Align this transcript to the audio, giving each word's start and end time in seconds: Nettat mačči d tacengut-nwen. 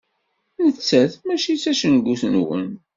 Nettat 0.65 1.13
mačči 1.25 1.53
d 1.57 1.61
tacengut-nwen. 1.63 2.65